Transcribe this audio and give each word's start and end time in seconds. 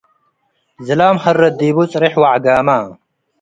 ዝላም 0.85 1.15
ሀረት 1.23 1.53
ዲቡ- 1.59 1.77
ጽሬሕ 1.91 2.13
ወዐጋመ 2.23 2.67